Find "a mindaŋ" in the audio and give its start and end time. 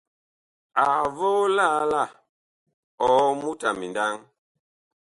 3.69-4.13